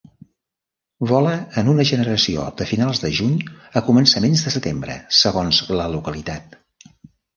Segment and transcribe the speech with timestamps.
[1.11, 6.59] Vola en una generació de finals de juny a començaments de setembre segons la localitat.